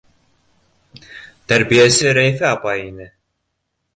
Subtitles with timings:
[1.51, 3.09] Тәрбиәсе Рәйфә апай ине.